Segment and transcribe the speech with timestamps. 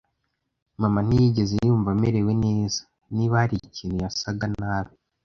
[0.81, 2.81] Mama ntiyigeze yumva amerewe neza.
[3.15, 4.93] Niba hari ikintu, yasaga nabi.